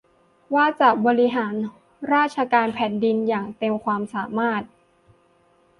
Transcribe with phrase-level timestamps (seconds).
[0.53, 1.53] ว่าจะบริหาร
[2.13, 4.61] ราชการแผ่นดินอย่างเต็มความสามารถ